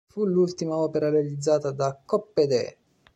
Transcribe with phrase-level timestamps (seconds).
[0.11, 2.75] Fu l'ultima opera realizzata da Coppedè.